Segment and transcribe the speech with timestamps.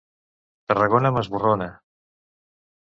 [0.71, 1.71] Tarragona m'esborrona.